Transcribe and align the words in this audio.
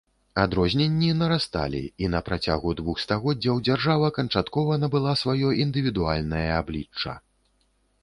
Адрозненні 0.43 1.09
нарасталі, 1.19 1.81
і 2.03 2.09
на 2.15 2.21
працягу 2.31 2.73
двух 2.81 3.03
стагоддзяў 3.05 3.63
дзяржава 3.69 4.11
канчаткова 4.19 4.81
набыла 4.87 5.17
сваё 5.27 5.47
індывідуальнае 5.63 6.47
аблічча. 6.61 7.13